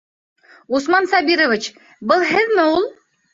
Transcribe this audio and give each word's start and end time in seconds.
Усман 0.77 1.09
Сабирович, 1.11 1.67
был 2.13 2.27
һеҙме 2.31 2.67
ул? 2.73 2.83